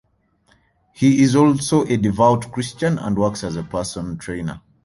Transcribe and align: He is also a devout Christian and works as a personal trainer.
He 0.93 1.21
is 1.21 1.35
also 1.35 1.83
a 1.85 1.95
devout 1.95 2.51
Christian 2.51 2.97
and 2.97 3.15
works 3.15 3.43
as 3.43 3.55
a 3.55 3.61
personal 3.61 4.17
trainer. 4.17 4.59